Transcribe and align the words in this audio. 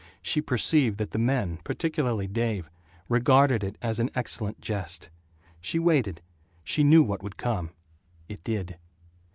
She 0.23 0.41
perceived 0.41 0.97
that 0.97 1.11
the 1.11 1.19
men, 1.19 1.57
particularly 1.63 2.25
Dave, 2.25 2.71
regarded 3.07 3.63
it 3.63 3.77
as 3.83 3.99
an 3.99 4.09
excellent 4.15 4.59
jest. 4.59 5.11
She 5.59 5.77
waited 5.77 6.23
she 6.63 6.83
knew 6.83 7.03
what 7.03 7.21
would 7.21 7.37
come 7.37 7.69
it 8.27 8.43
did. 8.43 8.79